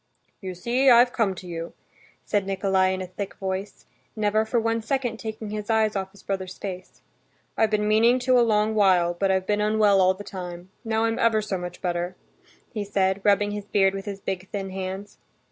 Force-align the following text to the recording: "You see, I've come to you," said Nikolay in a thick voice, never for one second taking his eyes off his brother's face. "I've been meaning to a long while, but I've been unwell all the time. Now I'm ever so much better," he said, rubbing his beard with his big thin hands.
"You 0.41 0.55
see, 0.55 0.89
I've 0.89 1.13
come 1.13 1.35
to 1.35 1.45
you," 1.45 1.73
said 2.25 2.47
Nikolay 2.47 2.91
in 2.91 3.03
a 3.03 3.05
thick 3.05 3.35
voice, 3.35 3.85
never 4.15 4.45
for 4.45 4.59
one 4.59 4.81
second 4.81 5.17
taking 5.17 5.51
his 5.51 5.69
eyes 5.69 5.95
off 5.95 6.09
his 6.11 6.23
brother's 6.23 6.57
face. 6.57 7.03
"I've 7.55 7.69
been 7.69 7.87
meaning 7.87 8.17
to 8.21 8.39
a 8.39 8.41
long 8.41 8.73
while, 8.73 9.13
but 9.13 9.29
I've 9.29 9.45
been 9.45 9.61
unwell 9.61 10.01
all 10.01 10.15
the 10.15 10.23
time. 10.23 10.71
Now 10.83 11.03
I'm 11.05 11.19
ever 11.19 11.39
so 11.39 11.55
much 11.59 11.83
better," 11.83 12.15
he 12.73 12.83
said, 12.83 13.21
rubbing 13.23 13.51
his 13.51 13.65
beard 13.65 13.93
with 13.93 14.05
his 14.05 14.19
big 14.19 14.49
thin 14.49 14.71
hands. 14.71 15.19